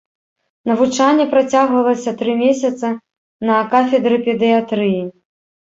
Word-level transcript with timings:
Навучанне 0.69 1.27
працягвалася 1.33 2.15
тры 2.21 2.31
месяцы 2.41 2.87
на 3.51 3.61
кафедры 3.75 4.15
педыятрыі. 4.31 5.01